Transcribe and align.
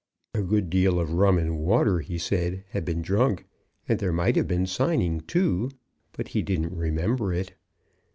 A 0.33 0.41
good 0.41 0.71
deal 0.71 0.99
of 0.99 1.13
rum 1.13 1.37
and 1.37 1.59
water, 1.59 1.99
he 1.99 2.17
said, 2.17 2.63
had 2.71 2.83
been 2.83 3.03
drunk; 3.03 3.45
and 3.87 3.99
there 3.99 4.11
might 4.11 4.35
have 4.35 4.47
been 4.47 4.65
signing 4.65 5.19
too, 5.21 5.69
but 6.13 6.29
he 6.29 6.41
didn't 6.41 6.75
remember 6.75 7.31
it. 7.31 7.53